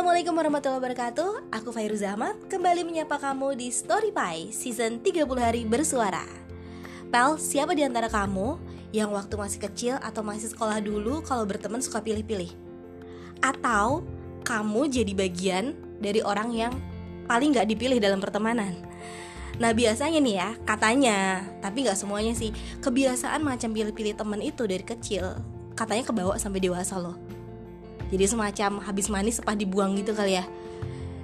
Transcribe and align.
Assalamualaikum 0.00 0.32
warahmatullahi 0.32 0.80
wabarakatuh. 0.80 1.30
Aku 1.60 1.76
Fairuz 1.76 2.00
Ahmad 2.00 2.32
Kembali 2.48 2.88
menyapa 2.88 3.20
kamu 3.20 3.52
di 3.52 3.68
Story 3.68 4.08
Pie 4.08 4.48
Season 4.48 4.96
30 4.96 5.28
hari 5.36 5.68
bersuara. 5.68 6.24
Pel, 7.12 7.36
siapa 7.36 7.76
di 7.76 7.84
antara 7.84 8.08
kamu 8.08 8.56
Yang 8.96 9.10
waktu 9.12 9.34
masih 9.36 9.60
kecil 9.60 9.94
atau 10.00 10.24
masih 10.24 10.56
sekolah 10.56 10.80
dulu 10.80 11.20
Kalau 11.20 11.44
berteman 11.44 11.84
suka 11.84 12.00
pilih-pilih? 12.00 12.48
Atau 13.44 14.00
kamu 14.40 14.88
jadi 14.88 15.12
bagian 15.12 15.76
dari 16.00 16.24
orang 16.24 16.48
yang 16.56 16.72
paling 17.28 17.52
gak 17.52 17.68
dipilih 17.68 18.00
dalam 18.00 18.24
pertemanan? 18.24 18.80
Nah 19.60 19.76
biasanya 19.76 20.16
nih 20.16 20.34
ya, 20.40 20.50
katanya 20.64 21.44
Tapi 21.60 21.84
gak 21.84 22.00
semuanya 22.00 22.32
sih 22.32 22.56
Kebiasaan 22.80 23.44
macam 23.44 23.68
pilih-pilih 23.68 24.16
temen 24.16 24.40
itu 24.40 24.64
dari 24.64 24.80
kecil 24.80 25.44
Katanya 25.76 26.08
kebawa 26.08 26.40
sampai 26.40 26.64
dewasa 26.64 26.96
loh 26.96 27.29
jadi 28.10 28.24
semacam 28.26 28.82
habis 28.82 29.06
manis 29.06 29.38
sepah 29.38 29.54
dibuang 29.54 29.94
gitu 29.96 30.12
kali 30.12 30.36
ya 30.36 30.44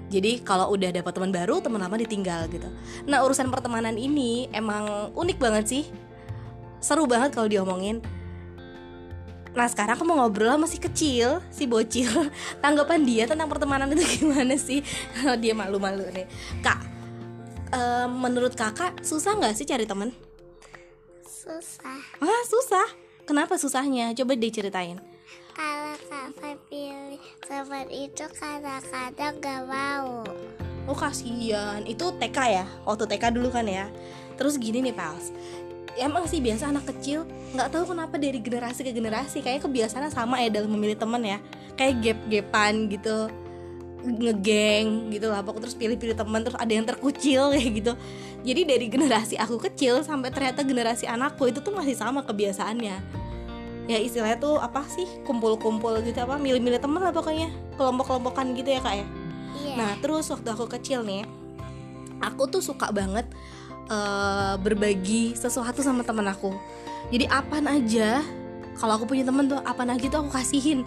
jadi 0.07 0.39
kalau 0.47 0.71
udah 0.71 0.95
dapat 0.95 1.13
teman 1.13 1.35
baru 1.35 1.59
teman 1.59 1.83
lama 1.83 1.99
ditinggal 1.99 2.47
gitu 2.49 2.71
nah 3.05 3.27
urusan 3.27 3.51
pertemanan 3.51 3.99
ini 3.99 4.47
emang 4.55 5.11
unik 5.13 5.39
banget 5.43 5.65
sih 5.67 5.85
seru 6.79 7.05
banget 7.05 7.35
kalau 7.35 7.51
diomongin 7.51 8.01
Nah 9.57 9.65
sekarang 9.73 9.97
aku 9.97 10.05
mau 10.05 10.21
ngobrol 10.21 10.53
sama 10.53 10.69
si 10.69 10.77
kecil, 10.77 11.41
si 11.49 11.65
bocil 11.65 12.13
Tanggapan 12.63 13.09
dia 13.09 13.25
tentang 13.25 13.49
pertemanan 13.49 13.89
itu 13.89 14.05
gimana 14.21 14.53
sih? 14.61 14.85
dia 15.43 15.57
malu-malu 15.57 16.05
nih 16.13 16.29
Kak, 16.61 16.79
uh, 17.73 18.05
menurut 18.05 18.53
kakak 18.53 19.01
susah 19.01 19.33
nggak 19.41 19.57
sih 19.57 19.65
cari 19.65 19.89
teman? 19.89 20.13
Susah 21.25 21.97
Ah 22.21 22.43
susah? 22.45 22.85
Kenapa 23.25 23.57
susahnya? 23.57 24.13
Coba 24.13 24.37
diceritain 24.37 25.01
kakak 26.07 26.57
pilih. 26.71 27.21
Teman 27.43 27.87
itu 27.91 28.25
kadang-kadang 28.39 29.35
gak 29.43 29.63
mau. 29.67 30.23
Oh 30.87 30.95
kasihan, 30.95 31.83
itu 31.83 32.15
TK 32.15 32.39
ya? 32.47 32.65
Waktu 32.87 33.11
TK 33.11 33.35
dulu 33.35 33.51
kan 33.51 33.67
ya? 33.67 33.91
Terus 34.39 34.55
gini 34.55 34.79
nih 34.87 34.95
Pals. 34.95 35.35
Emang 35.97 36.29
sih 36.29 36.45
biasa 36.45 36.71
anak 36.71 36.93
kecil 36.93 37.25
nggak 37.57 37.73
tahu 37.73 37.97
kenapa 37.97 38.21
dari 38.21 38.37
generasi 38.37 38.85
ke 38.85 38.93
generasi 38.93 39.41
kayak 39.41 39.65
kebiasaannya 39.65 40.13
sama 40.13 40.45
ya 40.45 40.53
dalam 40.53 40.71
memilih 40.71 40.95
teman 40.95 41.25
ya. 41.25 41.43
Kayak 41.75 41.95
gap-gapan 42.05 42.87
gitu 42.93 43.33
ngegeng 44.07 45.11
gitu 45.11 45.27
lah. 45.33 45.43
Pokoknya 45.43 45.67
terus 45.67 45.75
pilih-pilih 45.75 46.15
teman 46.15 46.47
terus 46.47 46.55
ada 46.55 46.71
yang 46.71 46.87
terkucil 46.87 47.49
kayak 47.57 47.71
gitu. 47.83 47.93
Jadi 48.47 48.61
dari 48.63 48.87
generasi 48.87 49.35
aku 49.41 49.59
kecil 49.59 50.07
sampai 50.07 50.31
ternyata 50.31 50.63
generasi 50.63 51.11
anakku 51.11 51.51
itu 51.51 51.59
tuh 51.59 51.75
masih 51.75 51.99
sama 51.99 52.23
kebiasaannya 52.23 53.26
ya 53.87 53.99
istilahnya 54.03 54.39
tuh 54.39 54.59
apa 54.59 54.83
sih? 54.91 55.07
Kumpul-kumpul 55.23 56.03
gitu 56.03 56.19
apa? 56.23 56.37
Milih-milih 56.37 56.83
teman 56.83 57.03
lah 57.03 57.15
pokoknya. 57.15 57.51
Kelompok-kelompokan 57.79 58.55
gitu 58.59 58.71
ya 58.75 58.81
kak 58.83 58.95
ya? 58.99 59.07
Iya. 59.57 59.75
Nah 59.79 59.91
terus 60.03 60.29
waktu 60.29 60.49
aku 60.53 60.69
kecil 60.69 61.01
nih 61.07 61.25
Aku 62.21 62.49
tuh 62.49 62.61
suka 62.61 62.93
banget 62.93 63.25
uh, 63.89 64.57
Berbagi 64.61 65.33
sesuatu 65.39 65.81
sama 65.81 66.03
temen 66.03 66.27
aku. 66.27 66.53
Jadi 67.15 67.31
apa 67.31 67.63
aja 67.63 68.21
Kalau 68.77 68.93
aku 69.01 69.09
punya 69.09 69.25
temen 69.25 69.49
tuh 69.49 69.63
apa 69.63 69.87
aja 69.87 70.07
tuh 70.11 70.27
aku 70.27 70.31
kasihin. 70.35 70.85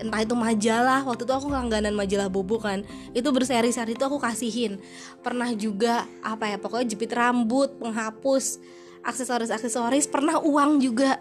Entah 0.00 0.24
itu 0.24 0.34
majalah 0.34 1.04
Waktu 1.04 1.28
itu 1.28 1.34
aku 1.36 1.48
langganan 1.52 1.92
majalah 1.92 2.32
Bobo 2.32 2.56
kan 2.56 2.82
Itu 3.12 3.30
berseri-seri 3.30 3.94
itu 3.94 4.04
aku 4.04 4.18
kasihin. 4.18 4.80
Pernah 5.20 5.52
juga 5.54 6.08
apa 6.24 6.48
ya 6.48 6.56
Pokoknya 6.56 6.86
jepit 6.88 7.12
rambut 7.12 7.76
Penghapus 7.76 8.58
Aksesoris-aksesoris 9.04 10.08
Pernah 10.08 10.40
uang 10.40 10.80
juga 10.80 11.20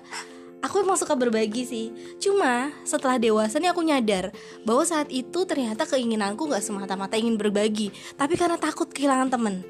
aku 0.60 0.84
emang 0.84 0.96
suka 1.00 1.16
berbagi 1.16 1.64
sih 1.64 1.86
Cuma 2.20 2.72
setelah 2.84 3.16
dewasa 3.16 3.60
nih 3.60 3.72
aku 3.72 3.82
nyadar 3.84 4.32
Bahwa 4.68 4.84
saat 4.84 5.08
itu 5.12 5.48
ternyata 5.48 5.88
keinginanku 5.88 6.48
gak 6.52 6.64
semata-mata 6.64 7.16
ingin 7.16 7.40
berbagi 7.40 7.92
Tapi 8.20 8.36
karena 8.36 8.60
takut 8.60 8.92
kehilangan 8.92 9.32
temen 9.32 9.64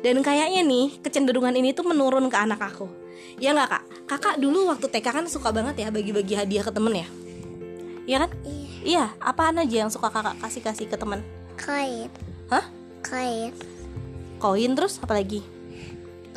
Dan 0.00 0.22
kayaknya 0.22 0.62
nih 0.62 1.02
kecenderungan 1.02 1.54
ini 1.54 1.74
tuh 1.74 1.86
menurun 1.86 2.30
ke 2.30 2.38
anak 2.38 2.62
aku 2.62 2.86
Ya 3.42 3.52
gak 3.54 3.68
kak? 3.78 3.84
Kakak 4.06 4.36
dulu 4.38 4.70
waktu 4.70 4.86
TK 4.86 5.06
kan 5.10 5.26
suka 5.26 5.50
banget 5.50 5.82
ya 5.82 5.88
bagi-bagi 5.90 6.38
hadiah 6.38 6.62
ke 6.62 6.70
temen 6.70 6.94
ya? 6.94 7.08
Iya 8.06 8.16
kan? 8.22 8.30
Iya 8.46 8.66
Iya, 8.86 9.10
apaan 9.18 9.58
aja 9.58 9.82
yang 9.82 9.90
suka 9.90 10.14
kakak 10.14 10.38
kasih-kasih 10.38 10.86
ke 10.86 10.94
temen? 10.94 11.18
Koin 11.58 12.06
Hah? 12.46 12.62
Koin 13.02 13.50
Koin 14.38 14.78
terus 14.78 15.02
apa 15.02 15.18
lagi? 15.18 15.42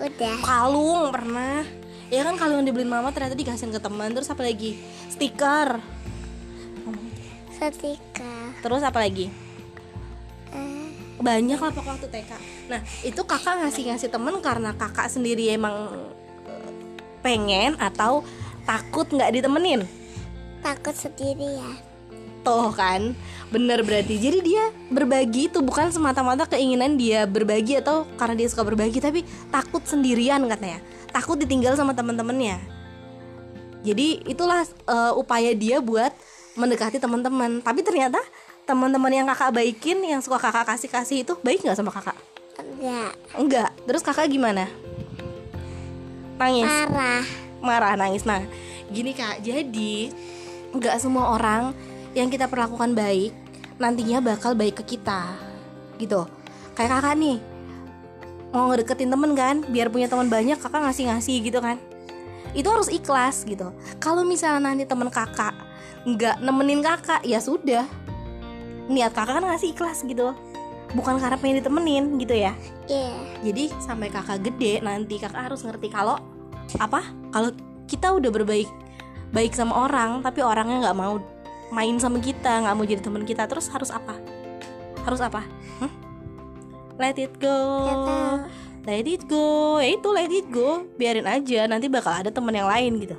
Udah 0.01 0.35
Kalung 0.41 1.13
pernah 1.13 1.61
Ya 2.09 2.25
kan 2.25 2.35
kalung 2.41 2.65
yang 2.65 2.67
dibeliin 2.73 2.89
mama 2.89 3.13
ternyata 3.13 3.37
dikasihin 3.37 3.69
ke 3.69 3.77
teman 3.77 4.09
Terus 4.13 4.29
apa 4.33 4.41
lagi? 4.41 4.81
Stiker. 5.13 5.77
Setika 7.59 8.55
Terus 8.63 8.81
apa 8.81 9.03
lagi? 9.03 9.27
eh, 10.49 10.89
banyak 11.21 11.59
lah 11.59 11.69
pokoknya 11.69 11.93
waktu 11.99 12.09
TK 12.09 12.31
nah 12.71 12.81
itu 13.05 13.21
kakak 13.21 13.61
ngasih 13.61 13.93
ngasih 13.93 14.09
temen 14.09 14.33
karena 14.41 14.73
kakak 14.73 15.11
sendiri 15.11 15.51
emang 15.53 15.93
eh, 16.47 16.71
pengen 17.21 17.75
atau 17.77 18.23
takut 18.63 19.05
nggak 19.11 19.29
ditemenin? 19.35 19.85
Takut 20.63 20.95
sendirian 20.95 21.89
toh 22.39 22.71
kan 22.71 23.13
bener 23.51 23.83
berarti. 23.83 24.15
Jadi 24.15 24.39
dia 24.41 24.71
berbagi 24.87 25.51
itu 25.51 25.59
bukan 25.59 25.91
semata-mata 25.91 26.47
keinginan 26.47 26.95
dia 26.95 27.27
berbagi 27.27 27.83
atau 27.83 28.07
karena 28.15 28.39
dia 28.39 28.47
suka 28.47 28.63
berbagi 28.63 29.03
tapi 29.03 29.27
takut 29.51 29.83
sendirian 29.83 30.39
katanya 30.47 30.79
takut 31.11 31.37
ditinggal 31.39 31.75
sama 31.75 31.93
teman-temannya 31.97 32.59
jadi 33.85 34.07
itulah 34.27 34.63
eh, 34.65 35.13
upaya 35.15 35.51
dia 35.55 35.79
buat 35.79 36.11
mendekati 36.59 36.99
teman-teman 36.99 37.63
tapi 37.63 37.85
ternyata 37.85 38.19
teman-teman 38.67 39.09
yang 39.09 39.25
kakak 39.29 39.55
baikin 39.55 40.03
yang 40.05 40.21
suka 40.21 40.37
kakak 40.37 40.65
kasih 40.75 40.89
kasih 40.91 41.17
itu 41.25 41.33
baik 41.41 41.65
nggak 41.65 41.79
sama 41.79 41.89
kakak 41.89 42.17
Enggak 42.59 43.11
Enggak. 43.35 43.71
Terus 43.87 44.01
kakak 44.03 44.27
gimana? 44.31 44.67
Nangis. 46.39 46.67
Marah 46.67 47.23
Marah 47.59 47.93
nangis. 47.99 48.23
Nah, 48.23 48.43
gini 48.91 49.11
Kak. 49.11 49.43
Jadi 49.43 50.11
enggak 50.71 50.95
semua 51.01 51.35
orang 51.35 51.75
yang 52.15 52.31
kita 52.31 52.47
perlakukan 52.47 52.95
baik 52.95 53.35
nantinya 53.79 54.23
bakal 54.23 54.55
baik 54.55 54.79
ke 54.83 54.95
kita. 54.95 55.35
Gitu. 55.99 56.23
Kayak 56.75 56.99
kakak 56.99 57.15
nih. 57.19 57.37
Mau 58.49 58.69
ngedeketin 58.69 59.09
temen 59.13 59.31
kan, 59.37 59.61
biar 59.69 59.93
punya 59.93 60.09
teman 60.09 60.25
banyak 60.25 60.57
kakak 60.57 60.81
ngasih-ngasih 60.89 61.35
gitu 61.45 61.59
kan. 61.61 61.77
Itu 62.57 62.69
harus 62.73 62.89
ikhlas 62.89 63.45
gitu. 63.45 63.69
Kalau 64.01 64.25
misalnya 64.25 64.73
nanti 64.73 64.89
temen 64.89 65.09
kakak 65.13 65.53
nggak 66.07 66.41
nemenin 66.41 66.81
kakak, 66.81 67.21
ya 67.21 67.37
sudah. 67.37 67.85
Niat 68.89 69.13
kakak 69.13 69.41
kan 69.41 69.45
ngasih 69.45 69.73
ikhlas 69.77 70.01
gitu. 70.01 70.33
Bukan 70.97 71.21
karena 71.21 71.37
pengen 71.37 71.61
ditemenin 71.61 72.17
gitu 72.17 72.33
ya 72.33 72.57
Iya 72.89 73.13
jadi 73.43 73.71
sampai 73.79 74.09
kakak 74.11 74.43
gede 74.43 74.83
nanti 74.83 75.15
kakak 75.19 75.51
harus 75.51 75.63
ngerti 75.63 75.87
kalau 75.91 76.19
apa 76.77 77.01
kalau 77.31 77.49
kita 77.85 78.13
udah 78.13 78.29
berbaik 78.29 78.69
baik 79.29 79.53
sama 79.53 79.87
orang 79.87 80.21
tapi 80.25 80.41
orangnya 80.41 80.89
nggak 80.89 80.97
mau 80.97 81.21
main 81.69 81.95
sama 82.01 82.17
kita 82.17 82.65
nggak 82.65 82.75
mau 82.75 82.85
jadi 82.85 83.01
teman 83.01 83.23
kita 83.23 83.45
terus 83.45 83.69
harus 83.69 83.93
apa 83.93 84.17
harus 85.05 85.21
apa 85.23 85.45
Hmm? 85.79 86.08
Let 86.99 87.15
it 87.15 87.33
go. 87.39 87.57
Tahu. 87.87 88.07
let 88.83 89.07
it 89.07 89.23
go. 89.31 89.79
Ya 89.79 89.95
itu 89.95 90.07
let 90.11 90.29
it 90.29 90.47
go. 90.51 90.83
Biarin 90.99 91.25
aja 91.25 91.65
nanti 91.65 91.87
bakal 91.87 92.11
ada 92.11 92.29
teman 92.29 92.51
yang 92.51 92.67
lain 92.67 92.99
gitu. 92.99 93.17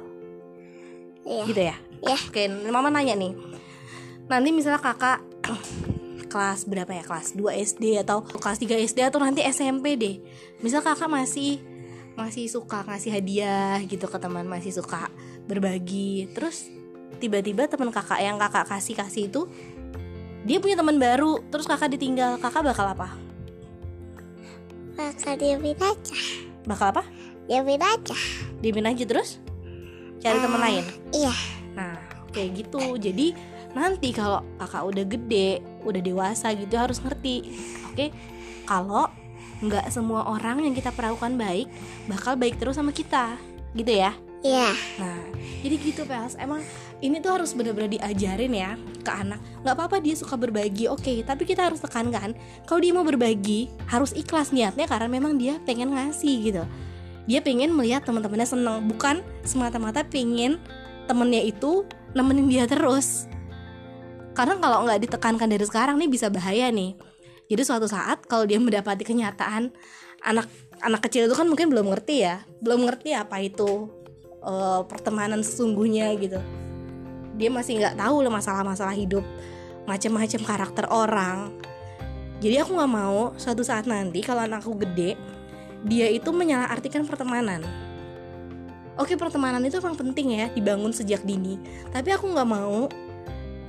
Iya. 1.25 1.43
Gitu 1.49 1.61
ya? 1.65 1.77
Iya. 2.05 2.17
oke 2.29 2.43
mama 2.69 2.93
nanya 2.93 3.17
nih. 3.17 3.33
Nanti 4.29 4.49
misalnya 4.53 4.79
kakak 4.85 5.25
kelas 6.33 6.69
berapa 6.69 6.93
ya? 6.93 7.03
Kelas 7.03 7.33
2 7.33 7.41
SD 7.57 7.85
atau 8.05 8.21
kelas 8.23 8.61
3 8.61 8.85
SD 8.85 8.99
atau 9.01 9.19
nanti 9.19 9.41
SMP 9.49 9.97
deh. 9.97 10.21
Misal 10.61 10.85
kakak 10.85 11.09
masih 11.09 11.65
masih 12.21 12.53
suka 12.53 12.85
ngasih 12.85 13.17
hadiah 13.17 13.81
gitu 13.89 14.05
ke 14.05 14.19
teman 14.21 14.45
masih 14.45 14.77
suka 14.77 15.09
berbagi. 15.49 16.29
Terus 16.37 16.69
tiba-tiba 17.17 17.65
teman 17.65 17.89
kakak 17.89 18.21
yang 18.21 18.37
kakak 18.37 18.69
kasih 18.69 18.93
kasih 18.93 19.33
itu 19.33 19.49
dia 20.45 20.61
punya 20.61 20.77
teman 20.77 21.01
baru. 21.01 21.41
Terus 21.49 21.65
kakak 21.65 21.97
ditinggal 21.97 22.37
kakak 22.41 22.65
bakal 22.65 22.85
apa 22.85 23.30
Bakal 25.01 25.41
diemin 25.41 25.81
aja. 25.81 26.17
Bakal 26.69 26.87
apa? 26.93 27.03
Diemin 27.49 27.81
aja. 27.81 28.17
Diemin 28.61 28.85
aja 28.85 29.09
terus? 29.09 29.41
Cari 30.21 30.37
teman 30.45 30.61
lain? 30.61 30.85
Iya. 31.17 31.33
Nah, 31.73 31.97
kayak 32.37 32.61
gitu. 32.61 33.01
Jadi 33.01 33.33
nanti 33.73 34.13
kalau 34.13 34.45
kakak 34.61 34.85
udah 34.85 35.05
gede, 35.09 35.65
udah 35.89 36.05
dewasa 36.05 36.53
gitu 36.53 36.77
harus 36.77 37.01
ngerti. 37.01 37.49
Oke, 37.89 38.13
kalau 38.69 39.09
nggak 39.65 39.89
semua 39.89 40.29
orang 40.29 40.69
yang 40.69 40.77
kita 40.77 40.93
perlakukan 40.93 41.41
baik 41.41 41.69
bakal 42.05 42.37
baik 42.37 42.61
terus 42.61 42.77
sama 42.77 42.93
kita, 42.93 43.41
gitu 43.73 43.97
ya. 43.97 44.13
Iya. 44.45 44.77
Nah, 45.01 45.21
jadi 45.65 45.77
gitu 45.81 46.05
Pels. 46.05 46.37
Emang 46.37 46.61
ini 47.01 47.21
tuh 47.21 47.41
harus 47.41 47.57
benar-benar 47.57 47.89
diajarin 47.89 48.53
ya 48.53 48.77
ke 49.01 49.13
anak. 49.13 49.41
Nggak 49.65 49.75
apa-apa 49.77 49.97
dia 50.05 50.15
suka 50.17 50.37
berbagi, 50.37 50.89
oke. 50.89 51.25
Tapi 51.25 51.43
kita 51.49 51.73
harus 51.73 51.81
tekankan 51.81 52.37
kalau 52.69 52.81
dia 52.81 52.93
mau 52.93 53.05
berbagi 53.05 53.73
harus 53.89 54.13
ikhlas 54.13 54.53
niatnya 54.53 54.85
karena 54.85 55.09
memang 55.09 55.41
dia 55.41 55.57
pengen 55.65 55.93
ngasih 55.97 56.37
gitu. 56.53 56.63
Dia 57.25 57.41
pengen 57.41 57.73
melihat 57.73 58.05
teman-temannya 58.05 58.49
seneng, 58.49 58.85
bukan 58.89 59.25
semata-mata 59.45 60.05
pengen 60.05 60.61
temennya 61.11 61.43
itu 61.43 61.87
nemenin 62.15 62.47
dia 62.47 62.65
terus 62.71 63.27
karena 64.35 64.59
kalau 64.63 64.87
nggak 64.87 65.11
ditekankan 65.11 65.51
dari 65.51 65.65
sekarang 65.67 65.99
nih 65.99 66.11
bisa 66.11 66.31
bahaya 66.31 66.71
nih 66.71 66.95
jadi 67.51 67.63
suatu 67.67 67.91
saat 67.91 68.25
kalau 68.31 68.47
dia 68.47 68.63
mendapati 68.63 69.03
kenyataan 69.03 69.75
anak 70.23 70.47
anak 70.81 71.01
kecil 71.07 71.27
itu 71.27 71.35
kan 71.35 71.51
mungkin 71.51 71.67
belum 71.71 71.91
ngerti 71.91 72.25
ya 72.25 72.47
belum 72.63 72.87
ngerti 72.87 73.11
apa 73.15 73.43
itu 73.43 73.91
uh, 74.43 74.87
pertemanan 74.87 75.43
sesungguhnya 75.43 76.15
gitu 76.19 76.39
dia 77.41 77.49
masih 77.49 77.81
nggak 77.81 77.97
tahu 77.97 78.21
lah 78.21 78.29
masalah-masalah 78.29 78.93
hidup 78.93 79.25
macam-macam 79.89 80.41
karakter 80.45 80.85
orang. 80.93 81.57
Jadi 82.45 82.61
aku 82.61 82.77
nggak 82.77 82.93
mau 82.93 83.33
suatu 83.41 83.65
saat 83.65 83.89
nanti 83.89 84.21
kalau 84.21 84.45
anakku 84.45 84.77
gede 84.77 85.17
dia 85.89 86.07
itu 86.13 86.29
menyalahartikan 86.29 87.09
pertemanan. 87.09 87.65
Oke 89.01 89.17
pertemanan 89.17 89.65
itu 89.65 89.81
memang 89.81 89.97
penting 89.97 90.37
ya 90.37 90.47
dibangun 90.53 90.93
sejak 90.93 91.25
dini. 91.25 91.57
Tapi 91.89 92.13
aku 92.13 92.29
nggak 92.29 92.49
mau 92.49 92.85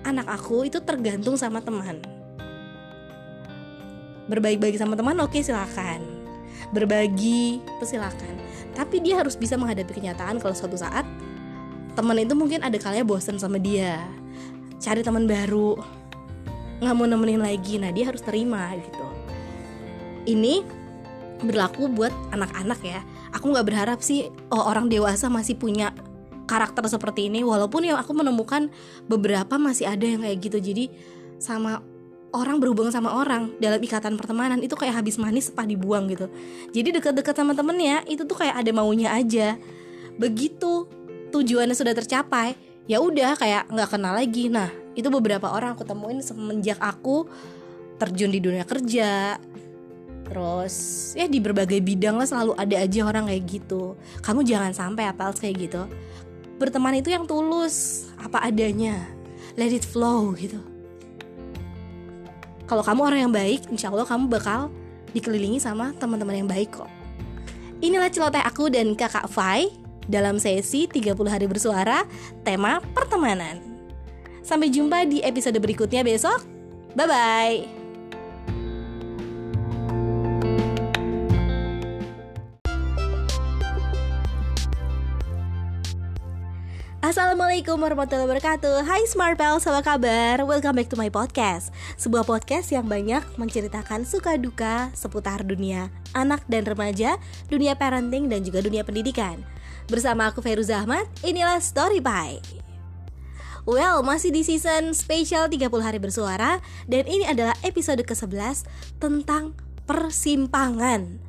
anak 0.04 0.28
aku 0.28 0.68
itu 0.68 0.84
tergantung 0.84 1.40
sama 1.40 1.64
teman. 1.64 2.04
Berbaik-baik 4.28 4.76
sama 4.76 5.00
teman 5.00 5.16
oke 5.24 5.40
silakan. 5.40 6.04
Berbagi 6.76 7.64
silakan 7.88 8.42
tapi 8.72 9.04
dia 9.04 9.20
harus 9.20 9.36
bisa 9.36 9.60
menghadapi 9.60 9.92
kenyataan 10.00 10.40
kalau 10.40 10.56
suatu 10.56 10.80
saat 10.80 11.04
teman 11.94 12.18
itu 12.20 12.34
mungkin 12.38 12.64
ada 12.64 12.76
kalanya 12.80 13.06
bosan 13.06 13.38
sama 13.38 13.60
dia. 13.60 14.02
Cari 14.82 15.04
teman 15.04 15.28
baru. 15.28 15.78
Nggak 16.82 16.96
mau 16.98 17.06
nemenin 17.06 17.44
lagi. 17.44 17.78
Nah 17.78 17.94
dia 17.94 18.10
harus 18.10 18.24
terima 18.24 18.74
gitu. 18.78 19.06
Ini 20.26 20.64
berlaku 21.42 21.90
buat 21.90 22.14
anak-anak 22.34 22.80
ya. 22.86 23.00
Aku 23.36 23.50
nggak 23.52 23.66
berharap 23.68 24.00
sih 24.02 24.30
oh, 24.54 24.64
orang 24.66 24.88
dewasa 24.90 25.28
masih 25.28 25.58
punya 25.58 25.94
karakter 26.50 26.86
seperti 26.90 27.30
ini. 27.30 27.46
Walaupun 27.46 27.86
yang 27.86 27.98
aku 28.00 28.16
menemukan 28.16 28.72
beberapa 29.06 29.58
masih 29.62 29.90
ada 29.90 30.06
yang 30.06 30.22
kayak 30.26 30.38
gitu. 30.42 30.58
Jadi 30.58 30.86
sama 31.42 31.82
orang 32.32 32.64
berhubungan 32.64 32.92
sama 32.96 33.12
orang 33.12 33.52
dalam 33.60 33.80
ikatan 33.84 34.16
pertemanan 34.16 34.64
itu 34.64 34.74
kayak 34.76 35.04
habis 35.04 35.20
manis 35.20 35.52
sepah 35.52 35.68
dibuang 35.68 36.08
gitu. 36.08 36.32
Jadi 36.72 36.96
dekat-dekat 36.96 37.36
sama 37.36 37.54
temennya 37.54 38.04
itu 38.08 38.24
tuh 38.24 38.40
kayak 38.40 38.56
ada 38.64 38.72
maunya 38.72 39.12
aja. 39.12 39.60
Begitu 40.16 40.88
tujuannya 41.32 41.74
sudah 41.74 41.96
tercapai 41.96 42.54
ya 42.86 43.00
udah 43.00 43.40
kayak 43.40 43.72
nggak 43.72 43.90
kenal 43.90 44.14
lagi. 44.14 44.52
Nah 44.52 44.70
itu 44.94 45.08
beberapa 45.08 45.48
orang 45.48 45.74
aku 45.80 45.88
temuin 45.88 46.20
semenjak 46.20 46.78
aku 46.84 47.26
terjun 47.98 48.34
di 48.34 48.40
dunia 48.44 48.68
kerja. 48.68 49.40
Terus 50.28 50.76
ya 51.16 51.28
di 51.28 51.44
berbagai 51.44 51.84
bidang 51.84 52.16
lah 52.16 52.28
selalu 52.28 52.56
ada 52.56 52.76
aja 52.80 53.00
orang 53.04 53.28
kayak 53.28 53.44
gitu. 53.48 53.96
Kamu 54.24 54.44
jangan 54.48 54.72
sampai 54.76 55.08
apal 55.08 55.36
kayak 55.36 55.56
gitu. 55.72 55.84
Berteman 56.60 57.00
itu 57.00 57.12
yang 57.12 57.26
tulus 57.28 58.08
apa 58.20 58.44
adanya. 58.44 59.08
Let 59.60 59.76
it 59.76 59.84
flow 59.84 60.32
gitu. 60.40 60.60
Kalau 62.68 62.84
kamu 62.88 63.02
orang 63.04 63.20
yang 63.28 63.34
baik 63.36 63.68
insya 63.68 63.92
Allah 63.92 64.08
kamu 64.08 64.32
bakal 64.32 64.72
dikelilingi 65.12 65.60
sama 65.60 65.92
teman-teman 66.00 66.44
yang 66.44 66.48
baik 66.48 66.72
kok. 66.72 66.88
Inilah 67.84 68.08
celoteh 68.08 68.40
aku 68.40 68.72
dan 68.72 68.96
kakak 68.96 69.28
Fai 69.28 69.81
dalam 70.10 70.42
sesi 70.42 70.90
30 70.90 71.18
hari 71.28 71.46
bersuara 71.46 72.06
tema 72.42 72.80
pertemanan. 72.94 73.62
Sampai 74.42 74.74
jumpa 74.74 75.06
di 75.06 75.22
episode 75.22 75.58
berikutnya 75.62 76.02
besok. 76.02 76.42
Bye 76.98 77.08
bye. 77.08 77.82
Assalamualaikum 87.02 87.76
warahmatullahi 87.76 88.24
wabarakatuh 88.24 88.88
Hai 88.88 89.04
Smart 89.04 89.36
Pals, 89.36 89.68
apa 89.68 89.84
kabar? 89.84 90.48
Welcome 90.48 90.80
back 90.80 90.88
to 90.88 90.96
my 90.96 91.12
podcast 91.12 91.74
Sebuah 92.00 92.24
podcast 92.24 92.72
yang 92.72 92.88
banyak 92.88 93.20
menceritakan 93.36 94.08
suka 94.08 94.40
duka 94.40 94.88
seputar 94.96 95.44
dunia 95.44 95.92
anak 96.16 96.40
dan 96.48 96.64
remaja 96.64 97.20
Dunia 97.52 97.76
parenting 97.76 98.32
dan 98.32 98.46
juga 98.48 98.64
dunia 98.64 98.88
pendidikan 98.88 99.44
Bersama 99.92 100.32
aku 100.32 100.40
Feruza 100.40 100.80
Ahmad, 100.80 101.04
inilah 101.20 101.60
Story 101.60 102.00
Pie. 102.00 102.40
Well, 103.68 104.00
masih 104.08 104.32
di 104.32 104.40
season 104.40 104.96
spesial 104.96 105.52
30 105.52 105.68
hari 105.84 106.00
bersuara 106.00 106.64
dan 106.88 107.04
ini 107.12 107.28
adalah 107.28 107.52
episode 107.60 108.00
ke-11 108.08 108.64
tentang 109.04 109.52
persimpangan. 109.84 111.20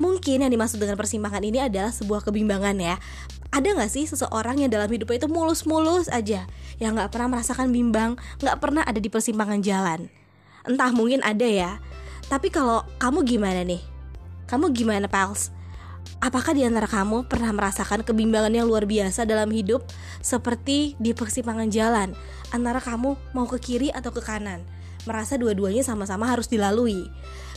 Mungkin 0.00 0.40
yang 0.40 0.48
dimaksud 0.48 0.80
dengan 0.80 0.96
persimpangan 0.96 1.44
ini 1.44 1.60
adalah 1.60 1.92
sebuah 1.92 2.24
kebimbangan 2.24 2.80
ya. 2.80 2.96
Ada 3.52 3.76
gak 3.76 3.92
sih 3.92 4.08
seseorang 4.08 4.64
yang 4.64 4.72
dalam 4.72 4.88
hidupnya 4.88 5.20
itu 5.20 5.28
mulus-mulus 5.28 6.08
aja, 6.08 6.48
yang 6.80 6.96
gak 6.96 7.12
pernah 7.12 7.36
merasakan 7.36 7.68
bimbang, 7.68 8.16
gak 8.40 8.64
pernah 8.64 8.80
ada 8.80 8.96
di 8.96 9.12
persimpangan 9.12 9.60
jalan? 9.60 10.08
Entah 10.64 10.88
mungkin 10.96 11.20
ada 11.20 11.44
ya. 11.44 11.76
Tapi 12.32 12.48
kalau 12.48 12.80
kamu 12.96 13.28
gimana 13.28 13.60
nih? 13.60 13.84
Kamu 14.48 14.72
gimana, 14.72 15.04
pals? 15.04 15.52
Apakah 16.18 16.50
di 16.52 16.66
antara 16.66 16.90
kamu 16.90 17.30
pernah 17.30 17.54
merasakan 17.54 18.02
kebimbangan 18.02 18.50
yang 18.50 18.66
luar 18.66 18.90
biasa 18.90 19.22
dalam 19.22 19.46
hidup 19.54 19.86
seperti 20.18 20.98
di 20.98 21.14
persimpangan 21.14 21.70
jalan 21.70 22.18
antara 22.50 22.82
kamu 22.82 23.14
mau 23.30 23.46
ke 23.46 23.62
kiri 23.62 23.94
atau 23.94 24.10
ke 24.10 24.18
kanan? 24.18 24.66
Merasa 25.06 25.38
dua-duanya 25.38 25.86
sama-sama 25.86 26.26
harus 26.26 26.50
dilalui. 26.50 27.08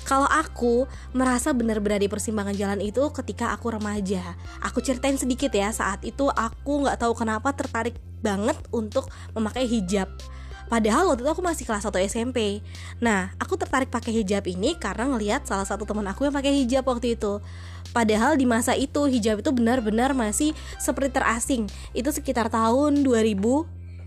Kalau 0.04 0.28
aku 0.28 0.84
merasa 1.16 1.56
benar-benar 1.56 2.00
di 2.00 2.12
persimpangan 2.12 2.56
jalan 2.56 2.80
itu 2.84 3.04
ketika 3.16 3.56
aku 3.56 3.72
remaja. 3.72 4.36
Aku 4.60 4.84
ceritain 4.84 5.16
sedikit 5.16 5.52
ya, 5.52 5.72
saat 5.72 6.04
itu 6.04 6.28
aku 6.28 6.88
nggak 6.88 7.00
tahu 7.00 7.16
kenapa 7.16 7.56
tertarik 7.56 7.96
banget 8.20 8.56
untuk 8.72 9.08
memakai 9.36 9.68
hijab. 9.68 10.12
Padahal 10.72 11.12
waktu 11.12 11.28
itu 11.28 11.32
aku 11.32 11.44
masih 11.44 11.64
kelas 11.68 11.84
1 11.86 12.08
SMP. 12.08 12.64
Nah, 13.04 13.36
aku 13.38 13.60
tertarik 13.60 13.92
pakai 13.92 14.16
hijab 14.24 14.48
ini 14.48 14.74
karena 14.80 15.12
ngelihat 15.12 15.44
salah 15.44 15.68
satu 15.68 15.84
teman 15.84 16.08
aku 16.08 16.26
yang 16.28 16.36
pakai 16.36 16.56
hijab 16.64 16.88
waktu 16.88 17.20
itu. 17.20 17.44
Padahal 17.94 18.36
di 18.36 18.50
masa 18.50 18.74
itu 18.74 19.06
hijab 19.06 19.46
itu 19.46 19.54
benar-benar 19.54 20.18
masih 20.18 20.58
seperti 20.82 21.22
terasing. 21.22 21.70
Itu 21.94 22.10
sekitar 22.10 22.50
tahun 22.50 23.06
2000 23.06 23.40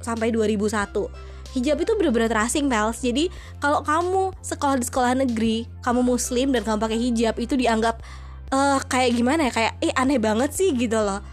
sampai 0.02 0.28
2001 0.34 1.36
hijab 1.56 1.80
itu 1.80 1.92
benar-benar 1.96 2.28
terasing 2.28 2.68
pels. 2.68 3.00
Jadi 3.00 3.32
kalau 3.64 3.80
kamu 3.80 4.36
sekolah 4.44 4.76
di 4.76 4.84
sekolah 4.84 5.12
negeri 5.24 5.56
kamu 5.80 6.04
muslim 6.04 6.52
dan 6.52 6.60
kamu 6.60 6.76
pakai 6.76 6.98
hijab 7.00 7.34
itu 7.40 7.56
dianggap 7.56 8.04
uh, 8.52 8.76
kayak 8.84 9.16
gimana 9.16 9.48
ya? 9.48 9.52
Kayak 9.56 9.72
eh 9.80 9.92
aneh 9.96 10.20
banget 10.20 10.52
sih 10.52 10.76
gitu 10.76 11.00
loh. 11.00 11.24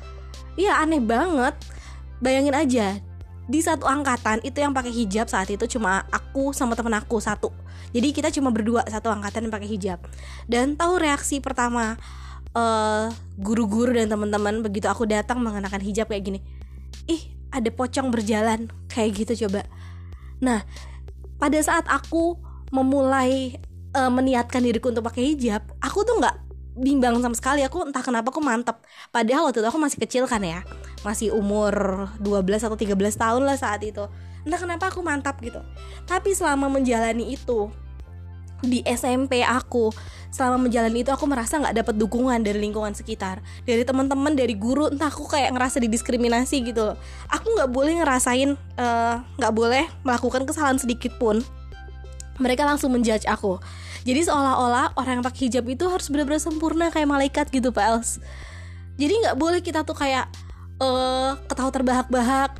Iya 0.55 0.79
aneh 0.79 1.03
banget. 1.03 1.59
Bayangin 2.23 2.55
aja 2.55 2.88
di 3.44 3.59
satu 3.59 3.83
angkatan 3.83 4.39
itu 4.48 4.63
yang 4.63 4.72
pakai 4.72 4.95
hijab 4.95 5.27
saat 5.27 5.51
itu 5.51 5.67
cuma 5.67 6.07
aku 6.07 6.55
sama 6.55 6.79
temen 6.79 6.95
aku 6.95 7.19
satu. 7.19 7.51
Jadi 7.91 8.15
kita 8.15 8.31
cuma 8.31 8.50
berdua 8.50 8.88
satu 8.88 9.12
angkatan 9.12 9.45
yang 9.45 9.53
pakai 9.53 9.69
hijab. 9.69 10.00
Dan 10.48 10.79
tahu 10.79 11.03
reaksi 11.03 11.43
pertama 11.43 12.00
eh, 12.57 13.05
guru-guru 13.38 13.93
dan 13.98 14.10
teman-teman 14.10 14.62
begitu 14.62 14.86
aku 14.89 15.10
datang 15.10 15.41
mengenakan 15.41 15.81
hijab 15.81 16.10
kayak 16.10 16.24
gini 16.24 16.39
ih 17.10 17.33
ada 17.53 17.69
pocong 17.69 18.10
berjalan 18.10 18.69
kayak 18.89 19.25
gitu 19.25 19.45
coba. 19.45 19.65
Nah 20.41 20.65
pada 21.38 21.60
saat 21.62 21.86
aku 21.86 22.39
memulai 22.74 23.62
uh, 23.93 24.10
meniatkan 24.10 24.65
diriku 24.65 24.89
untuk 24.89 25.05
pakai 25.05 25.36
hijab 25.36 25.62
aku 25.77 26.01
tuh 26.01 26.17
nggak 26.17 26.36
bimbang 26.74 27.22
sama 27.22 27.38
sekali. 27.38 27.62
Aku 27.62 27.86
entah 27.86 28.01
kenapa 28.01 28.33
aku 28.33 28.41
mantep. 28.41 28.81
Padahal 29.13 29.50
waktu 29.50 29.62
itu 29.62 29.69
aku 29.69 29.79
masih 29.81 30.00
kecil 30.01 30.24
kan 30.25 30.41
ya 30.41 30.65
masih 31.05 31.36
umur 31.36 32.07
12 32.17 32.63
atau 32.63 32.77
13 32.79 32.98
tahun 33.13 33.41
lah 33.45 33.57
saat 33.60 33.86
itu. 33.86 34.10
Entah 34.43 34.60
kenapa 34.60 34.89
aku 34.89 35.05
mantap 35.05 35.38
gitu. 35.45 35.62
Tapi 36.10 36.33
selama 36.33 36.67
menjalani 36.67 37.38
itu 37.38 37.69
di 38.63 38.79
SMP 38.88 39.43
aku 39.43 39.91
selama 40.34 40.65
menjalani 40.65 41.05
itu 41.05 41.13
aku 41.13 41.29
merasa 41.29 41.62
nggak 41.62 41.86
dapat 41.86 41.96
dukungan 42.00 42.41
dari 42.41 42.58
lingkungan 42.58 42.96
sekitar. 42.98 43.43
Dari 43.67 43.86
teman-teman 43.86 44.34
dari 44.34 44.58
guru 44.58 44.89
entah 44.89 45.13
aku 45.13 45.29
kayak 45.29 45.53
ngerasa 45.53 45.77
didiskriminasi 45.84 46.63
gitu 46.65 46.93
loh. 46.93 46.98
Aku 47.29 47.53
nggak 47.53 47.70
boleh 47.70 48.01
ngerasain 48.01 48.58
eh, 48.58 49.15
nggak 49.20 49.53
uh, 49.53 49.55
boleh 49.55 49.86
melakukan 50.01 50.48
kesalahan 50.50 50.82
sedikit 50.82 51.13
pun. 51.22 51.46
Mereka 52.41 52.65
langsung 52.65 52.89
menjudge 52.89 53.29
aku. 53.29 53.62
Jadi 54.03 54.25
seolah-olah 54.25 54.98
orang 54.98 55.22
yang 55.22 55.25
pakai 55.25 55.48
hijab 55.48 55.70
itu 55.70 55.86
harus 55.86 56.10
benar-benar 56.10 56.41
sempurna 56.41 56.89
kayak 56.89 57.08
malaikat 57.08 57.46
gitu 57.53 57.70
Pak 57.70 57.86
Els 57.93 58.17
jadi 58.98 59.13
nggak 59.25 59.38
boleh 59.38 59.62
kita 59.62 59.82
tuh 59.82 59.98
kayak 59.98 60.29
uh, 60.77 61.38
ketawa 61.50 61.72
terbahak-bahak 61.74 62.51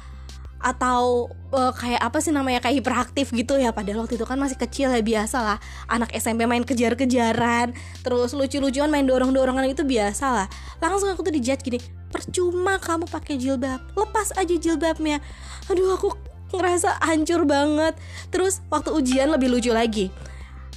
atau 0.64 1.28
uh, 1.52 1.76
kayak 1.76 2.00
apa 2.00 2.18
sih 2.24 2.32
namanya 2.32 2.64
kayak 2.64 2.80
hiperaktif 2.80 3.36
gitu 3.36 3.60
ya. 3.60 3.76
Padahal 3.76 4.08
waktu 4.08 4.16
itu 4.16 4.24
kan 4.24 4.40
masih 4.40 4.56
kecil 4.56 4.90
ya 4.96 5.04
biasa 5.04 5.38
lah. 5.44 5.58
Anak 5.92 6.16
SMP 6.16 6.48
main 6.48 6.64
kejar-kejaran 6.64 7.76
terus 8.02 8.32
lucu-lucuan 8.32 8.88
main 8.88 9.04
dorong-dorongan 9.04 9.68
itu 9.68 9.84
biasa 9.84 10.26
lah. 10.32 10.48
Langsung 10.80 11.12
aku 11.12 11.28
tuh 11.28 11.36
dijudge 11.36 11.62
gini 11.62 11.80
percuma 12.10 12.78
kamu 12.78 13.10
pakai 13.10 13.36
jilbab 13.36 13.84
lepas 13.94 14.32
aja 14.40 14.56
jilbabnya. 14.56 15.20
Aduh 15.68 16.00
aku 16.00 16.16
ngerasa 16.56 17.04
hancur 17.04 17.44
banget. 17.44 18.00
Terus 18.32 18.64
waktu 18.72 18.96
ujian 18.96 19.28
lebih 19.28 19.52
lucu 19.52 19.76
lagi 19.76 20.08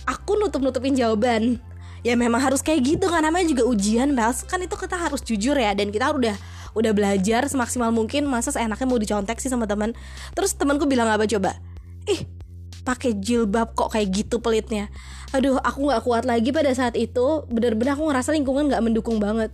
aku 0.07 0.39
nutup-nutupin 0.39 0.95
jawaban. 0.95 1.59
Ya 2.07 2.15
memang 2.15 2.39
harus 2.39 2.63
kayak 2.63 2.87
gitu 2.87 3.11
kan 3.11 3.27
namanya 3.27 3.51
juga 3.51 3.67
ujian 3.67 4.15
Bels 4.15 4.47
kan 4.47 4.63
itu 4.63 4.79
kita 4.79 4.95
harus 4.95 5.27
jujur 5.27 5.59
ya 5.59 5.75
dan 5.75 5.91
kita 5.91 6.15
udah 6.15 6.39
udah 6.77 6.93
belajar 6.93 7.49
semaksimal 7.49 7.89
mungkin 7.89 8.29
masa 8.29 8.53
seenaknya 8.53 8.85
mau 8.85 9.01
dicontek 9.01 9.41
sih 9.41 9.49
sama 9.49 9.65
teman. 9.65 9.97
Terus 10.37 10.53
temanku 10.53 10.85
bilang 10.85 11.09
apa 11.09 11.25
coba? 11.25 11.57
Ih 12.05 12.29
pakai 12.87 13.19
jilbab 13.19 13.75
kok 13.75 13.97
kayak 13.97 14.13
gitu 14.13 14.39
pelitnya. 14.39 14.93
Aduh 15.35 15.59
aku 15.59 15.91
nggak 15.91 16.03
kuat 16.05 16.25
lagi 16.29 16.53
pada 16.53 16.71
saat 16.77 16.95
itu. 16.95 17.49
Bener-bener 17.49 17.97
aku 17.97 18.07
ngerasa 18.07 18.31
lingkungan 18.37 18.69
nggak 18.69 18.85
mendukung 18.85 19.17
banget. 19.19 19.51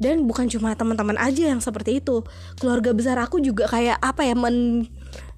Dan 0.00 0.24
bukan 0.24 0.48
cuma 0.48 0.72
teman-teman 0.72 1.20
aja 1.20 1.52
yang 1.52 1.60
seperti 1.60 2.00
itu. 2.00 2.24
Keluarga 2.56 2.96
besar 2.96 3.20
aku 3.20 3.38
juga 3.38 3.68
kayak 3.68 4.00
apa 4.00 4.24
ya 4.24 4.32
men 4.32 4.88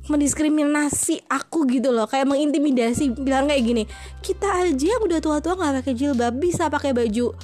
mendiskriminasi 0.06 1.26
aku 1.26 1.66
gitu 1.66 1.90
loh. 1.90 2.06
Kayak 2.06 2.30
mengintimidasi 2.30 3.18
bilang 3.18 3.50
kayak 3.50 3.62
gini 3.66 3.84
kita 4.22 4.70
aja 4.70 4.86
yang 4.96 5.02
udah 5.02 5.18
tua-tua 5.18 5.58
nggak 5.58 5.82
pakai 5.82 5.94
jilbab 5.98 6.38
bisa 6.38 6.70
pakai 6.70 6.94
baju 6.94 7.34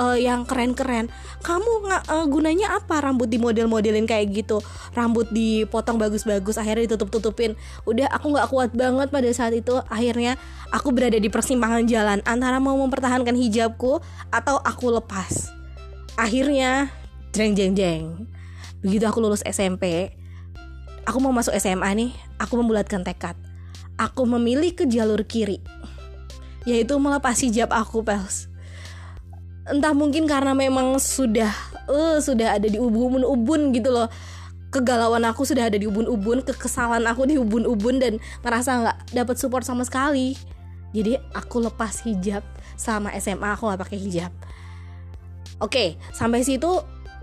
uh, 0.00 0.16
yang 0.16 0.48
keren-keren. 0.48 1.12
Kamu 1.44 1.92
uh, 1.92 2.24
gunanya 2.24 2.80
apa? 2.80 3.04
Rambut 3.04 3.28
di 3.28 3.36
model-modelin 3.36 4.08
kayak 4.08 4.32
gitu. 4.32 4.64
Rambut 4.96 5.28
dipotong 5.28 6.00
bagus-bagus 6.00 6.56
akhirnya 6.56 6.88
ditutup-tutupin. 6.88 7.52
Udah 7.84 8.08
aku 8.08 8.32
nggak 8.32 8.48
kuat 8.48 8.70
banget 8.72 9.12
pada 9.12 9.28
saat 9.36 9.52
itu. 9.52 9.76
Akhirnya 9.92 10.40
aku 10.72 10.96
berada 10.96 11.20
di 11.20 11.28
persimpangan 11.28 11.84
jalan 11.84 12.24
antara 12.24 12.56
mau 12.56 12.80
mempertahankan 12.80 13.36
hijabku 13.36 14.00
atau 14.32 14.56
aku 14.64 14.96
lepas. 14.96 15.52
Akhirnya 16.16 16.88
jeng 17.36 17.52
jeng 17.52 17.76
jeng. 17.76 18.04
Begitu 18.80 19.04
aku 19.04 19.20
lulus 19.20 19.44
SMP 19.44 20.16
aku 21.04 21.18
mau 21.18 21.32
masuk 21.32 21.50
SMA 21.56 21.90
nih, 21.96 22.10
aku 22.38 22.60
membulatkan 22.60 23.02
tekad. 23.02 23.36
Aku 23.98 24.24
memilih 24.24 24.72
ke 24.72 24.88
jalur 24.88 25.20
kiri, 25.26 25.60
yaitu 26.64 26.96
melepas 26.96 27.36
hijab 27.42 27.68
aku, 27.74 28.00
pels. 28.00 28.49
Entah 29.70 29.94
mungkin 29.94 30.26
karena 30.26 30.50
memang 30.52 30.98
sudah, 30.98 31.54
uh, 31.86 32.18
sudah 32.18 32.58
ada 32.58 32.66
di 32.66 32.76
ubun-ubun 32.76 33.70
gitu 33.70 33.94
loh. 33.94 34.10
Kegalauan 34.70 35.26
aku 35.26 35.42
sudah 35.42 35.66
ada 35.66 35.78
di 35.78 35.86
ubun-ubun, 35.86 36.42
kekesalan 36.46 37.02
aku 37.06 37.26
di 37.26 37.38
ubun-ubun 37.38 37.98
dan 37.98 38.18
ngerasa 38.42 38.70
nggak 38.82 38.98
dapat 39.14 39.36
support 39.38 39.62
sama 39.62 39.86
sekali. 39.86 40.34
Jadi 40.90 41.18
aku 41.34 41.62
lepas 41.62 42.02
hijab 42.02 42.42
sama 42.74 43.14
SMA 43.18 43.54
aku 43.54 43.70
nggak 43.70 43.82
pakai 43.82 43.98
hijab. 43.98 44.32
Oke, 45.62 45.98
sampai 46.14 46.42
situ 46.42 46.70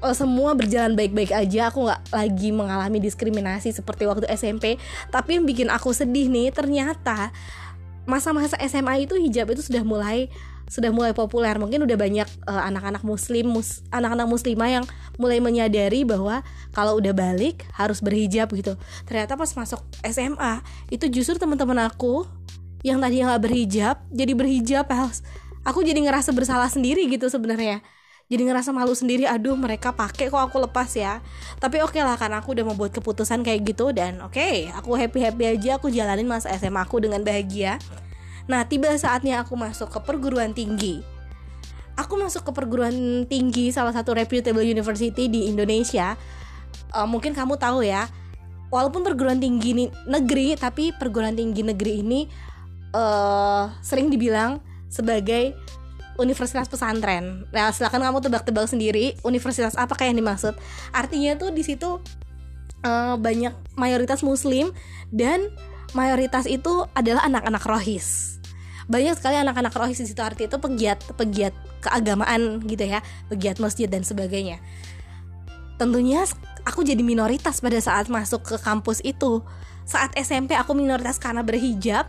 uh, 0.01 0.15
semua 0.15 0.53
berjalan 0.53 0.93
baik-baik 0.93 1.33
aja 1.33 1.69
aku 1.69 1.87
nggak 1.87 2.01
lagi 2.13 2.49
mengalami 2.53 2.97
diskriminasi 3.01 3.73
seperti 3.73 4.05
waktu 4.05 4.29
SMP 4.33 4.77
tapi 5.09 5.37
yang 5.39 5.45
bikin 5.45 5.69
aku 5.73 5.93
sedih 5.93 6.29
nih 6.29 6.53
ternyata 6.53 7.33
masa-masa 8.07 8.55
SMA 8.65 9.03
itu 9.09 9.19
hijab 9.19 9.51
itu 9.51 9.65
sudah 9.65 9.83
mulai 9.83 10.31
sudah 10.67 10.91
mulai 10.91 11.15
populer. 11.15 11.55
Mungkin 11.55 11.87
udah 11.87 11.97
banyak 11.97 12.27
uh, 12.45 12.63
anak-anak 12.67 13.01
muslim 13.01 13.55
mus, 13.55 13.81
anak-anak 13.89 14.27
muslimah 14.27 14.69
yang 14.69 14.85
mulai 15.15 15.39
menyadari 15.39 16.03
bahwa 16.03 16.43
kalau 16.75 16.99
udah 16.99 17.15
balik 17.15 17.63
harus 17.73 18.03
berhijab 18.03 18.51
gitu. 18.53 18.75
Ternyata 19.07 19.39
pas 19.39 19.49
masuk 19.55 19.81
SMA 20.03 20.61
itu 20.91 21.07
justru 21.07 21.39
teman-teman 21.39 21.87
aku 21.87 22.27
yang 22.85 23.01
tadi 23.01 23.25
nggak 23.25 23.41
berhijab 23.41 23.97
jadi 24.13 24.37
berhijab 24.37 24.85
aku 25.65 25.81
jadi 25.81 25.97
ngerasa 25.97 26.29
bersalah 26.35 26.69
sendiri 26.69 27.07
gitu 27.09 27.31
sebenarnya. 27.31 27.81
Jadi 28.27 28.43
ngerasa 28.43 28.75
malu 28.75 28.91
sendiri 28.91 29.23
aduh 29.23 29.55
mereka 29.55 29.95
pakai 29.95 30.27
kok 30.27 30.35
aku 30.35 30.59
lepas 30.67 30.91
ya. 30.99 31.23
Tapi 31.63 31.79
oke 31.79 31.95
okay 31.95 32.03
lah 32.03 32.19
karena 32.19 32.43
aku 32.43 32.51
udah 32.51 32.67
membuat 32.67 32.91
keputusan 32.91 33.39
kayak 33.39 33.71
gitu 33.71 33.95
dan 33.95 34.19
oke 34.19 34.35
okay, 34.35 34.67
aku 34.75 34.99
happy 34.99 35.23
happy 35.23 35.43
aja 35.47 35.79
aku 35.79 35.87
jalanin 35.87 36.27
masa 36.27 36.51
SMA 36.59 36.83
aku 36.83 36.99
dengan 36.99 37.23
bahagia 37.23 37.79
nah 38.47 38.63
tiba 38.63 38.91
saatnya 38.95 39.43
aku 39.43 39.59
masuk 39.59 39.91
ke 39.91 39.99
perguruan 40.03 40.55
tinggi 40.55 41.03
aku 41.99 42.15
masuk 42.15 42.47
ke 42.47 42.51
perguruan 42.55 43.27
tinggi 43.27 43.69
salah 43.75 43.91
satu 43.91 44.15
reputable 44.15 44.63
university 44.63 45.27
di 45.27 45.51
Indonesia 45.51 46.15
uh, 46.95 47.07
mungkin 47.07 47.35
kamu 47.35 47.59
tahu 47.59 47.83
ya 47.83 48.07
walaupun 48.71 49.03
perguruan 49.03 49.39
tinggi 49.39 49.87
negeri 50.07 50.55
tapi 50.55 50.95
perguruan 50.95 51.35
tinggi 51.35 51.63
negeri 51.63 51.93
ini 52.03 52.21
uh, 52.95 53.71
sering 53.83 54.11
dibilang 54.11 54.59
sebagai 54.87 55.55
universitas 56.17 56.65
pesantren. 56.65 57.45
Nah, 57.53 57.69
silakan 57.69 58.01
kamu 58.01 58.19
tebak-tebak 58.25 58.65
sendiri 58.65 59.13
universitas 59.21 59.77
apa 59.77 59.93
kayak 59.93 60.17
yang 60.17 60.25
dimaksud. 60.25 60.53
Artinya 60.91 61.37
tuh 61.37 61.53
di 61.53 61.61
situ 61.61 62.01
uh, 62.83 63.15
banyak 63.15 63.53
mayoritas 63.77 64.25
muslim 64.25 64.73
dan 65.13 65.53
mayoritas 65.93 66.49
itu 66.49 66.89
adalah 66.97 67.23
anak-anak 67.29 67.63
rohis. 67.63 68.36
Banyak 68.87 69.19
sekali 69.19 69.35
anak-anak 69.35 69.75
rohis 69.75 69.99
di 69.99 70.07
situ 70.07 70.23
arti 70.23 70.47
itu 70.47 70.57
pegiat 70.59 71.03
pegiat 71.19 71.51
keagamaan 71.83 72.63
gitu 72.67 72.87
ya, 72.87 73.03
pegiat 73.27 73.59
masjid 73.59 73.91
dan 73.91 74.07
sebagainya. 74.07 74.63
Tentunya 75.75 76.23
aku 76.63 76.81
jadi 76.81 77.03
minoritas 77.03 77.59
pada 77.59 77.77
saat 77.77 78.07
masuk 78.07 78.43
ke 78.47 78.55
kampus 78.57 79.03
itu. 79.03 79.43
Saat 79.87 80.15
SMP 80.19 80.55
aku 80.55 80.75
minoritas 80.75 81.15
karena 81.19 81.43
berhijab, 81.43 82.07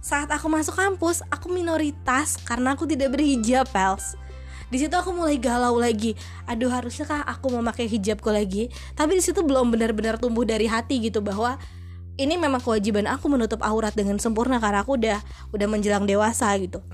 saat 0.00 0.32
aku 0.32 0.48
masuk 0.48 0.72
kampus 0.72 1.20
aku 1.28 1.52
minoritas 1.52 2.40
karena 2.40 2.72
aku 2.72 2.88
tidak 2.88 3.12
berhijab 3.12 3.68
pels 3.68 4.16
di 4.72 4.78
situ 4.78 4.94
aku 4.94 5.12
mulai 5.12 5.36
galau 5.36 5.76
lagi 5.76 6.16
aduh 6.48 6.70
harusnya 6.72 7.04
kah 7.04 7.22
aku 7.26 7.52
memakai 7.52 7.90
hijabku 7.90 8.30
lagi 8.32 8.72
tapi 8.94 9.18
di 9.18 9.22
situ 9.22 9.44
belum 9.44 9.68
benar-benar 9.68 10.16
tumbuh 10.16 10.46
dari 10.46 10.70
hati 10.70 11.02
gitu 11.02 11.20
bahwa 11.20 11.58
ini 12.20 12.36
memang 12.36 12.60
kewajiban 12.60 13.08
aku 13.08 13.32
menutup 13.32 13.64
aurat 13.64 13.96
dengan 13.96 14.20
sempurna 14.20 14.60
karena 14.60 14.84
aku 14.84 15.00
udah 15.00 15.18
udah 15.56 15.66
menjelang 15.66 16.04
dewasa 16.04 16.52
gitu. 16.60 16.84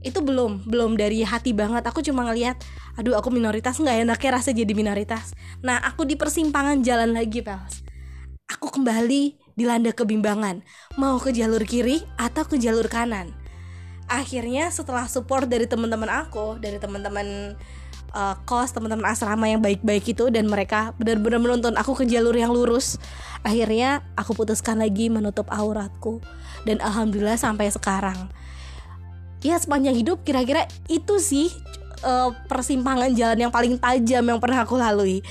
Itu 0.00 0.24
belum 0.24 0.64
belum 0.64 0.96
dari 0.96 1.20
hati 1.20 1.52
banget. 1.52 1.84
Aku 1.84 2.00
cuma 2.00 2.24
ngelihat 2.24 2.56
aduh 2.96 3.20
aku 3.20 3.28
minoritas 3.28 3.76
nggak 3.76 4.08
enaknya 4.08 4.30
rasa 4.40 4.56
jadi 4.56 4.72
minoritas. 4.72 5.36
Nah 5.60 5.76
aku 5.84 6.08
di 6.08 6.16
persimpangan 6.16 6.80
jalan 6.80 7.12
lagi 7.12 7.44
pels. 7.44 7.84
Aku 8.48 8.72
kembali 8.72 9.36
dilanda 9.58 9.92
kebimbangan. 9.92 10.64
Mau 10.96 11.20
ke 11.20 11.36
jalur 11.36 11.60
kiri 11.68 12.00
atau 12.16 12.48
ke 12.48 12.56
jalur 12.56 12.88
kanan? 12.88 13.36
Akhirnya 14.08 14.72
setelah 14.72 15.04
support 15.10 15.50
dari 15.50 15.68
teman-teman 15.68 16.08
aku 16.08 16.56
dari 16.62 16.78
teman-teman 16.80 17.58
uh, 18.16 18.34
kos 18.48 18.72
teman-teman 18.72 19.04
asrama 19.10 19.50
yang 19.50 19.60
baik-baik 19.60 20.16
itu 20.16 20.30
dan 20.32 20.48
mereka 20.48 20.96
benar-benar 20.96 21.42
menuntun 21.42 21.74
aku 21.76 21.92
ke 21.92 22.04
jalur 22.08 22.32
yang 22.32 22.54
lurus 22.54 22.96
akhirnya 23.46 24.02
aku 24.18 24.34
putuskan 24.34 24.82
lagi 24.82 25.06
menutup 25.06 25.46
auratku. 25.54 26.18
Dan 26.66 26.82
alhamdulillah 26.82 27.38
sampai 27.38 27.70
sekarang. 27.70 28.26
Ya 29.46 29.54
sepanjang 29.54 29.94
hidup 29.94 30.26
kira-kira 30.26 30.66
itu 30.90 31.22
sih 31.22 31.54
uh, 32.02 32.34
persimpangan 32.50 33.14
jalan 33.14 33.46
yang 33.46 33.52
paling 33.54 33.78
tajam 33.78 34.26
yang 34.26 34.42
pernah 34.42 34.66
aku 34.66 34.74
lalui. 34.74 35.22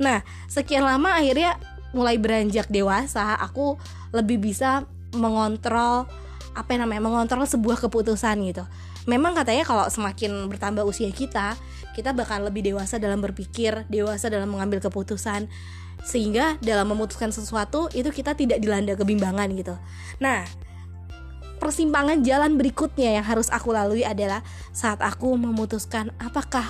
Nah 0.00 0.24
sekian 0.48 0.88
lama 0.88 1.20
akhirnya 1.20 1.60
mulai 1.92 2.16
beranjak 2.16 2.72
dewasa 2.72 3.36
aku 3.36 3.76
lebih 4.16 4.40
bisa 4.40 4.88
mengontrol 5.12 6.08
apa 6.56 6.68
yang 6.74 6.88
namanya 6.88 7.02
mengontrol 7.04 7.44
sebuah 7.44 7.76
keputusan 7.84 8.40
gitu. 8.48 8.64
Memang 9.04 9.36
katanya 9.36 9.64
kalau 9.68 9.84
semakin 9.88 10.48
bertambah 10.48 10.84
usia 10.84 11.12
kita 11.12 11.56
kita 11.96 12.14
bakal 12.14 12.46
lebih 12.46 12.62
dewasa 12.62 13.02
dalam 13.02 13.18
berpikir 13.18 13.82
dewasa 13.90 14.30
dalam 14.30 14.46
mengambil 14.54 14.78
keputusan 14.78 15.50
sehingga 16.04 16.56
dalam 16.62 16.90
memutuskan 16.90 17.34
sesuatu 17.34 17.90
itu 17.92 18.08
kita 18.10 18.36
tidak 18.36 18.58
dilanda 18.62 18.94
kebimbangan 18.94 19.48
gitu 19.54 19.74
nah 20.22 20.46
persimpangan 21.58 22.22
jalan 22.22 22.54
berikutnya 22.54 23.18
yang 23.18 23.26
harus 23.26 23.50
aku 23.50 23.74
lalui 23.74 24.06
adalah 24.06 24.46
saat 24.70 25.02
aku 25.02 25.34
memutuskan 25.34 26.14
apakah 26.22 26.64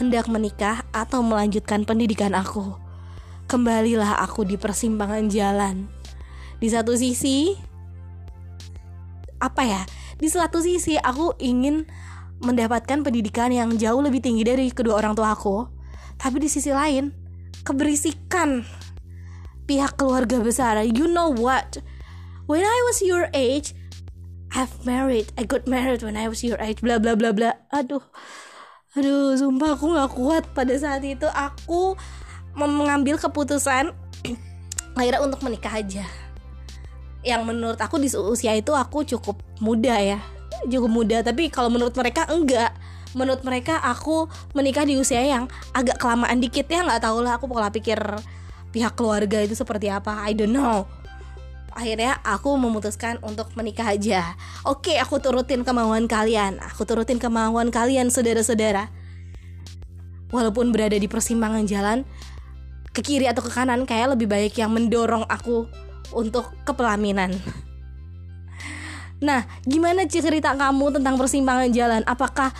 hendak 0.00 0.26
menikah 0.32 0.80
atau 0.96 1.20
melanjutkan 1.20 1.84
pendidikan 1.84 2.32
aku 2.32 2.90
kembalilah 3.50 4.22
aku 4.22 4.46
di 4.46 4.54
persimpangan 4.54 5.26
jalan. 5.26 5.90
Di 6.62 6.70
satu 6.70 6.94
sisi, 6.94 7.58
apa 9.42 9.66
ya? 9.66 9.82
Di 10.22 10.30
satu 10.30 10.62
sisi 10.62 10.94
aku 10.94 11.34
ingin 11.42 11.82
mendapatkan 12.38 13.02
pendidikan 13.02 13.50
yang 13.50 13.74
jauh 13.74 13.98
lebih 13.98 14.22
tinggi 14.22 14.46
dari 14.46 14.70
kedua 14.70 15.02
orang 15.02 15.18
tua 15.18 15.34
aku. 15.34 15.66
Tapi 16.14 16.38
di 16.38 16.46
sisi 16.46 16.70
lain, 16.70 17.10
keberisikan 17.62 18.64
pihak 19.64 19.94
keluarga 19.96 20.40
besar. 20.42 20.80
You 20.82 21.06
know 21.06 21.30
what? 21.30 21.78
When 22.50 22.66
I 22.66 22.78
was 22.90 23.00
your 23.04 23.30
age, 23.30 23.72
I've 24.50 24.74
married. 24.82 25.30
I 25.38 25.46
got 25.46 25.70
married 25.70 26.02
when 26.02 26.18
I 26.18 26.26
was 26.26 26.42
your 26.42 26.58
age. 26.58 26.82
Bla 26.82 26.98
bla 26.98 27.14
bla 27.14 27.30
bla. 27.30 27.54
Aduh. 27.70 28.02
Aduh, 28.98 29.38
sumpah 29.38 29.78
aku 29.78 29.94
gak 29.94 30.10
kuat 30.18 30.44
pada 30.50 30.74
saat 30.74 31.06
itu. 31.06 31.22
Aku 31.30 31.94
mengambil 32.58 33.14
keputusan 33.14 33.94
akhirnya 34.98 35.22
untuk 35.22 35.40
menikah 35.46 35.78
aja 35.78 36.04
yang 37.20 37.44
menurut 37.44 37.76
aku 37.76 38.00
di 38.00 38.08
usia 38.10 38.56
itu 38.56 38.72
aku 38.72 39.04
cukup 39.04 39.44
muda 39.60 39.94
ya 40.00 40.18
cukup 40.66 40.90
muda 40.90 41.20
tapi 41.20 41.52
kalau 41.52 41.68
menurut 41.68 41.92
mereka 41.94 42.24
enggak 42.32 42.72
menurut 43.14 43.42
mereka 43.42 43.78
aku 43.82 44.30
menikah 44.54 44.86
di 44.86 44.94
usia 44.98 45.22
yang 45.22 45.50
agak 45.74 45.98
kelamaan 45.98 46.38
dikit 46.38 46.66
ya 46.70 46.86
nggak 46.86 47.02
tahu 47.02 47.22
lah 47.22 47.38
aku 47.38 47.50
pola 47.50 47.70
pikir 47.70 47.98
pihak 48.70 48.94
keluarga 48.94 49.42
itu 49.42 49.58
seperti 49.58 49.90
apa 49.90 50.22
I 50.22 50.34
don't 50.34 50.54
know. 50.54 50.86
Akhirnya 51.70 52.18
aku 52.26 52.58
memutuskan 52.58 53.22
untuk 53.22 53.54
menikah 53.54 53.94
aja. 53.94 54.34
Oke 54.66 54.98
aku 54.98 55.22
turutin 55.22 55.62
kemauan 55.62 56.10
kalian. 56.10 56.58
Aku 56.74 56.82
turutin 56.82 57.22
kemauan 57.22 57.70
kalian 57.70 58.10
saudara-saudara. 58.10 58.90
Walaupun 60.34 60.74
berada 60.74 60.98
di 60.98 61.06
persimpangan 61.06 61.66
jalan 61.66 62.02
ke 62.90 63.06
kiri 63.06 63.30
atau 63.30 63.42
ke 63.42 63.50
kanan 63.54 63.86
kayak 63.86 64.18
lebih 64.18 64.26
baik 64.26 64.58
yang 64.58 64.74
mendorong 64.74 65.22
aku 65.30 65.70
untuk 66.10 66.50
kepelaminan 66.66 67.38
Nah, 69.20 69.44
gimana 69.68 70.08
cerita 70.08 70.56
kamu 70.56 70.96
tentang 70.96 71.20
persimpangan 71.20 71.68
jalan? 71.76 72.02
Apakah 72.08 72.56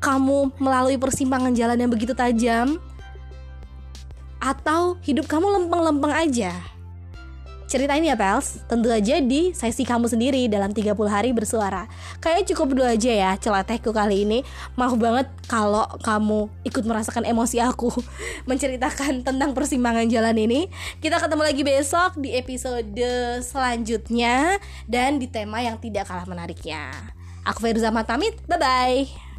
kamu 0.00 0.56
melalui 0.56 0.96
persimpangan 0.96 1.52
jalan 1.52 1.76
yang 1.76 1.92
begitu 1.92 2.16
tajam? 2.16 2.80
Atau 4.40 4.96
hidup 5.04 5.28
kamu 5.28 5.46
lempeng-lempeng 5.46 6.10
aja? 6.16 6.56
Ceritain 7.70 8.02
ya 8.02 8.18
Pels, 8.18 8.66
tentu 8.66 8.90
aja 8.90 9.22
di 9.22 9.54
sesi 9.54 9.86
kamu 9.86 10.10
sendiri 10.10 10.50
dalam 10.50 10.74
30 10.74 10.90
hari 11.06 11.30
bersuara 11.30 11.86
Kayaknya 12.18 12.44
cukup 12.50 12.66
dulu 12.74 12.82
aja 12.82 13.12
ya 13.14 13.30
celatehku 13.38 13.94
kali 13.94 14.26
ini 14.26 14.42
Maaf 14.74 14.98
banget 14.98 15.30
kalau 15.46 15.86
kamu 16.02 16.50
ikut 16.66 16.82
merasakan 16.82 17.22
emosi 17.30 17.62
aku 17.62 17.94
Menceritakan 18.50 19.22
tentang 19.22 19.54
persimpangan 19.54 20.10
jalan 20.10 20.34
ini 20.34 20.66
Kita 20.98 21.22
ketemu 21.22 21.46
lagi 21.46 21.62
besok 21.62 22.18
di 22.18 22.34
episode 22.34 23.06
selanjutnya 23.46 24.58
Dan 24.90 25.22
di 25.22 25.30
tema 25.30 25.62
yang 25.62 25.78
tidak 25.78 26.10
kalah 26.10 26.26
menariknya 26.26 26.90
Aku 27.46 27.62
Feruza 27.62 27.94
pamit, 27.94 28.34
bye-bye 28.50 29.29